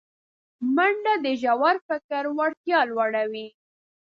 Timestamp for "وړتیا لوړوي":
2.37-3.47